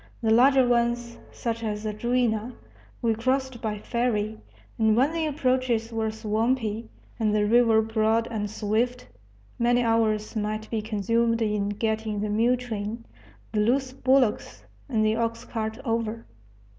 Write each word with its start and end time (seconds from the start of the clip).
The 0.23 0.31
larger 0.31 0.67
ones, 0.67 1.19
such 1.31 1.63
as 1.63 1.83
the 1.83 1.93
Juina, 1.93 2.53
we 3.03 3.13
crossed 3.13 3.61
by 3.61 3.77
ferry, 3.77 4.39
and 4.79 4.97
when 4.97 5.13
the 5.13 5.27
approaches 5.27 5.93
were 5.93 6.09
swampy, 6.09 6.89
and 7.19 7.35
the 7.35 7.45
river 7.45 7.83
broad 7.83 8.27
and 8.31 8.49
swift, 8.49 9.07
many 9.59 9.83
hours 9.83 10.35
might 10.35 10.67
be 10.71 10.81
consumed 10.81 11.39
in 11.43 11.69
getting 11.69 12.19
the 12.19 12.29
mule 12.29 12.57
train, 12.57 13.05
the 13.51 13.59
loose 13.59 13.93
bullocks, 13.93 14.63
and 14.89 15.05
the 15.05 15.15
ox 15.17 15.45
cart 15.45 15.77
over. 15.85 16.25